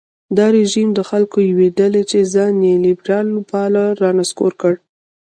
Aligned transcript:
دا 0.37 0.45
رژیم 0.57 0.87
د 0.93 0.99
خلکو 1.09 1.37
یوې 1.49 1.67
ډلې 1.79 2.01
چې 2.11 2.29
ځان 2.33 2.53
یې 2.67 2.75
لېبرال 2.85 3.27
باله 3.51 3.85
رانسکور 4.01 4.51
کړ. 4.61 4.73